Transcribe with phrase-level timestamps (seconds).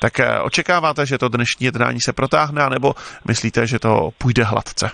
[0.00, 2.94] Tak eh, očekáváte, že to dnešní jednání se protáhne, nebo
[3.28, 4.90] myslíte, že to půjde hladce?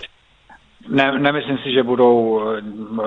[0.89, 2.41] Ne, nemyslím si, že budou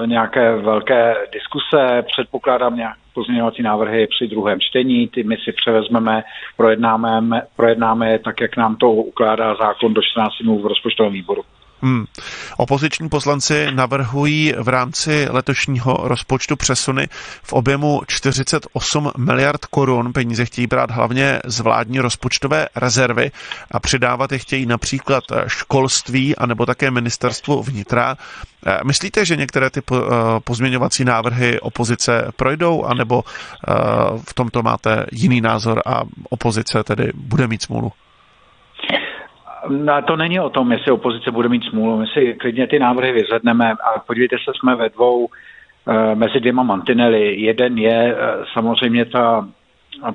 [0.02, 2.02] eh, nějaké velké diskuse.
[2.12, 5.08] Předpokládám nějaké pozměňovací návrhy při druhém čtení.
[5.08, 6.22] Ty my si převezmeme,
[6.56, 11.42] projednáme, projednáme je tak, jak nám to ukládá zákon do 14 dnů v rozpočtovém výboru.
[11.82, 12.04] Hmm.
[12.56, 17.08] Opoziční poslanci navrhují v rámci letošního rozpočtu přesuny
[17.42, 20.12] v objemu 48 miliard korun.
[20.12, 23.30] Peníze chtějí brát hlavně z vládní rozpočtové rezervy
[23.70, 28.16] a přidávat je chtějí například školství anebo také ministerstvu vnitra.
[28.66, 29.96] Eh, myslíte, že některé ty eh,
[30.44, 33.72] pozměňovací návrhy opozice projdou, anebo eh,
[34.24, 37.92] v tomto máte jiný názor a opozice tedy bude mít smůlu?
[39.68, 41.98] No, to není o tom, jestli opozice bude mít smůlu.
[41.98, 45.28] My si klidně ty návrhy vyzvedneme a podívejte se, jsme ve dvou
[45.88, 47.40] eh, mezi dvěma mantinely.
[47.40, 49.48] Jeden je eh, samozřejmě ta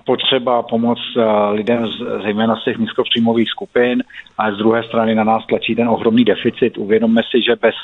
[0.05, 4.03] potřeba pomoc eh, lidem z, zejména z těch nízkopříjmových skupin
[4.38, 6.77] a z druhé strany na nás tlačí ten ohromný deficit.
[6.77, 7.75] Uvědomme si, že bez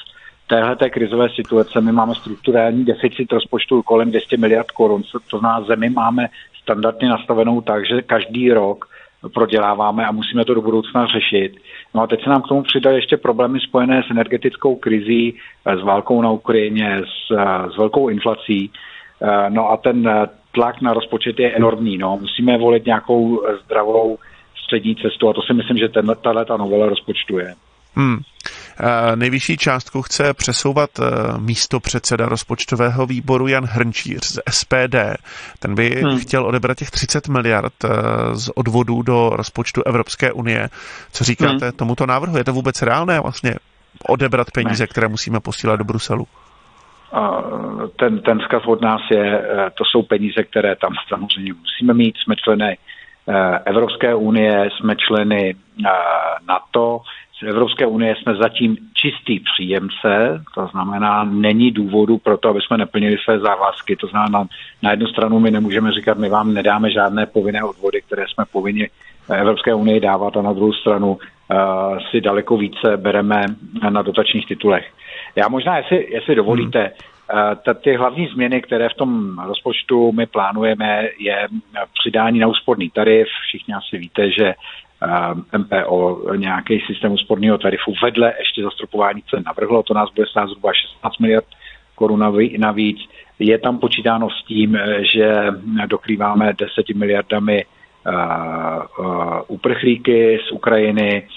[0.48, 5.04] téhle krizové situace my máme strukturální deficit rozpočtu kolem 200 miliard korun.
[5.30, 6.30] To znamená, zemi máme
[6.62, 8.86] standardně nastavenou tak, že každý rok
[9.34, 11.58] proděláváme a musíme to do budoucna řešit.
[11.94, 15.34] No a teď se nám k tomu přidaly ještě problémy spojené s energetickou krizí,
[15.66, 18.72] eh, s válkou na Ukrajině, s, eh, s velkou inflací.
[19.22, 21.98] Eh, no a ten tlak na rozpočet je enormní.
[21.98, 22.18] No.
[22.22, 24.18] Musíme volit nějakou zdravou
[24.64, 25.90] střední cestu a to si myslím, že
[26.22, 27.54] tahle ta novela rozpočtu je.
[27.96, 28.18] Hmm.
[29.16, 31.04] Nejvyšší částku chce přesouvat eh,
[31.38, 34.96] místo předseda rozpočtového výboru Jan Hrnčíř z SPD.
[35.60, 36.20] Ten by hmm.
[36.20, 37.90] chtěl odebrat těch 30 miliard eh,
[38.34, 40.70] z odvodů do rozpočtu Evropské unie.
[41.12, 41.72] Co říkáte hmm.
[41.72, 42.38] tomuto návrhu?
[42.38, 43.56] Je to vůbec reálné vlastně
[44.08, 44.88] odebrat peníze, ne.
[44.88, 46.28] které musíme posílat do Bruselu?
[47.96, 52.16] Ten, ten zkaz od nás je, eh, to jsou peníze, které tam samozřejmě musíme mít.
[52.18, 52.78] Jsme členy
[53.66, 55.56] Evropské unie, jsme členy
[56.48, 57.02] NATO,
[57.40, 62.78] z Evropské unie jsme zatím čistý příjemce, to znamená, není důvodu pro to, aby jsme
[62.78, 63.96] neplnili své závazky.
[63.96, 64.48] To znamená,
[64.84, 68.90] na jednu stranu my nemůžeme říkat, my vám nedáme žádné povinné odvody, které jsme povinni
[69.30, 71.18] Evropské unii dávat a na druhou stranu uh,
[72.12, 73.46] si daleko více bereme
[73.90, 74.94] na dotačních titulech.
[75.36, 77.76] Já možná, jestli, jestli dovolíte, hmm.
[77.84, 81.48] ty hlavní změny, které v tom rozpočtu my plánujeme, je
[82.00, 83.28] přidání na úsporný tarif.
[83.48, 84.54] Všichni asi víte, že
[85.58, 90.74] MPO nějaký systém úsporného tarifu vedle ještě zastropování cen navrhlo, to nás bude stát zhruba
[90.74, 91.46] 16 miliard
[91.96, 92.20] korun
[92.58, 92.98] navíc.
[93.40, 94.78] Je tam počítáno s tím,
[95.14, 95.48] že
[95.86, 97.66] dokrýváme 10 miliardami
[99.48, 101.28] uprchlíky z Ukrajiny,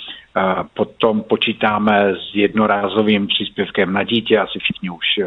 [0.74, 5.26] Potom počítáme s jednorázovým příspěvkem na dítě, asi všichni už e,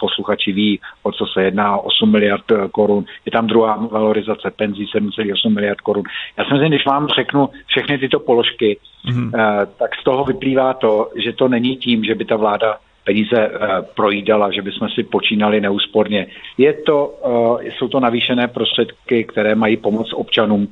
[0.00, 3.04] posluchači ví, o co se jedná, 8 miliard e, korun.
[3.26, 6.04] Je tam druhá valorizace penzí 7,8 miliard korun.
[6.38, 8.78] Já si myslím, když vám řeknu všechny tyto položky,
[9.08, 9.30] mm-hmm.
[9.78, 13.50] tak z toho vyplývá to, že to není tím, že by ta vláda peníze
[13.94, 16.26] projídala, že bychom si počínali neúsporně.
[16.58, 17.14] Je to,
[17.62, 20.68] jsou to navýšené prostředky, které mají pomoct občanům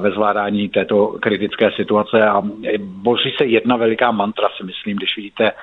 [0.00, 2.42] ve zvládání této kritické situace a
[2.78, 5.54] boří se jedna veliká mantra, si myslím, když vidíte eh,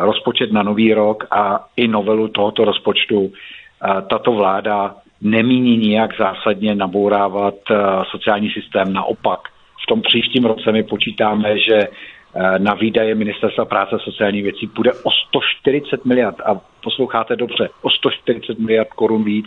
[0.00, 3.32] rozpočet na nový rok a i novelu tohoto rozpočtu.
[3.32, 7.74] Eh, tato vláda nemíní nijak zásadně nabourávat eh,
[8.10, 8.92] sociální systém.
[8.92, 9.40] Naopak,
[9.84, 11.88] v tom příštím roce my počítáme, že
[12.58, 17.90] na výdaje Ministerstva práce a sociálních věcí půjde o 140 miliard a posloucháte dobře, o
[17.90, 19.46] 140 miliard korun víc,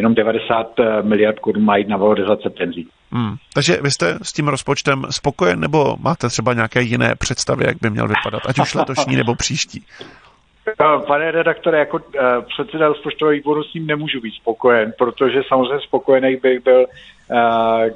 [0.00, 0.72] jenom 90
[1.02, 2.88] miliard korun mají na valorizace penzí.
[3.12, 3.34] Hmm.
[3.54, 7.90] Takže vy jste s tím rozpočtem spokojen, nebo máte třeba nějaké jiné představy, jak by
[7.90, 9.84] měl vypadat, ať už letošní nebo příští?
[11.06, 12.22] Pane redaktore, jako uh,
[12.54, 16.86] předseda rozpočtového výboru s ním nemůžu být spokojen, protože samozřejmě spokojený bych byl,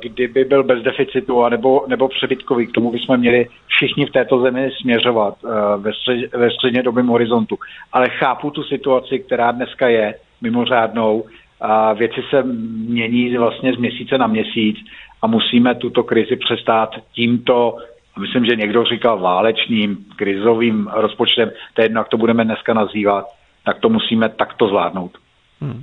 [0.01, 2.67] kdyby byl bez deficitu anebo, nebo přebytkový.
[2.67, 5.35] K tomu bychom měli všichni v této zemi směřovat
[5.77, 7.59] ve, střed, ve střednědobém horizontu.
[7.93, 11.25] Ale chápu tu situaci, která dneska je mimořádnou.
[11.67, 12.43] A věci se
[12.89, 14.77] mění vlastně z měsíce na měsíc
[15.23, 17.77] a musíme tuto krizi přestát tímto,
[18.21, 23.25] myslím, že někdo říkal válečným, krizovým rozpočtem, to je jedno, jak to budeme dneska nazývat,
[23.65, 25.19] tak to musíme takto zvládnout.
[25.61, 25.83] Hmm.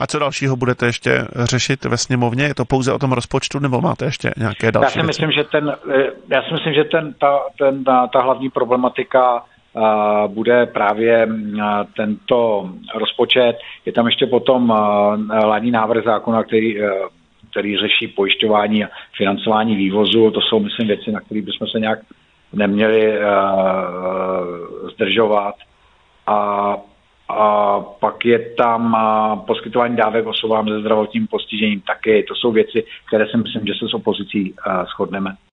[0.00, 2.44] A co dalšího budete ještě řešit ve sněmovně?
[2.44, 5.40] Je to pouze o tom rozpočtu nebo máte ještě nějaké další Já si myslím, věci?
[5.40, 5.76] že, ten,
[6.30, 9.42] já si myslím, že ten, ta, ten, ta, ta hlavní problematika
[10.26, 11.28] bude právě
[11.96, 13.58] tento rozpočet.
[13.86, 14.68] Je tam ještě potom
[15.30, 16.76] hlavní návrh zákona, který,
[17.50, 20.30] který řeší pojišťování a financování vývozu.
[20.30, 21.98] To jsou, myslím, věci, na které bychom se nějak
[22.52, 23.18] neměli
[24.94, 25.54] zdržovat.
[26.26, 26.76] A
[27.28, 28.96] a pak je tam
[29.46, 32.22] poskytování dávek osobám se zdravotním postižením taky.
[32.22, 34.54] To jsou věci, které si myslím, že se s opozicí
[34.94, 35.36] shodneme.